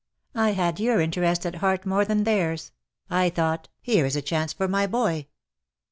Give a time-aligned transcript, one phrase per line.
[0.33, 2.71] I had your interest at heart more than theirs—
[3.11, 5.27] I thought,' here is a chance for my boy."